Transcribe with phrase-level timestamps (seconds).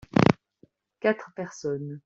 [0.99, 1.99] quatre personnes.